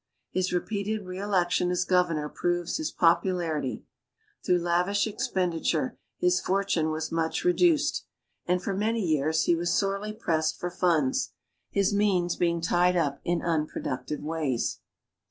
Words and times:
His 0.31 0.51
repeated 0.51 1.05
re 1.05 1.19
election 1.19 1.69
as 1.69 1.85
Governor 1.85 2.27
proves 2.27 2.77
his 2.77 2.89
popularity. 2.89 3.83
Through 4.43 4.57
lavish 4.63 5.05
expenditure, 5.05 5.95
his 6.17 6.41
fortune 6.41 6.89
was 6.89 7.11
much 7.11 7.45
reduced, 7.45 8.07
and 8.47 8.63
for 8.63 8.73
many 8.75 9.05
years 9.05 9.43
he 9.43 9.53
was 9.55 9.71
sorely 9.71 10.11
pressed 10.11 10.59
for 10.59 10.71
funds, 10.71 11.33
his 11.69 11.93
means 11.93 12.35
being 12.35 12.61
tied 12.61 12.95
up 12.97 13.21
in 13.23 13.43
unproductive 13.43 14.21
ways. 14.21 14.79